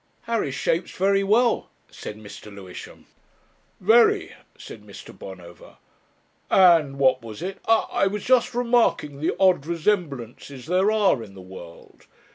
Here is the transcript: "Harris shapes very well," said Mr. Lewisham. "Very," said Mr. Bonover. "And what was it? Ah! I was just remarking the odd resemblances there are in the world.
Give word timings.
"Harris 0.23 0.55
shapes 0.55 0.89
very 0.89 1.23
well," 1.23 1.69
said 1.91 2.17
Mr. 2.17 2.51
Lewisham. 2.51 3.05
"Very," 3.79 4.33
said 4.57 4.81
Mr. 4.81 5.15
Bonover. 5.15 5.77
"And 6.49 6.97
what 6.97 7.21
was 7.21 7.43
it? 7.43 7.59
Ah! 7.67 7.87
I 7.91 8.07
was 8.07 8.23
just 8.23 8.55
remarking 8.55 9.19
the 9.21 9.35
odd 9.39 9.67
resemblances 9.67 10.65
there 10.65 10.89
are 10.91 11.21
in 11.21 11.35
the 11.35 11.39
world. 11.39 12.07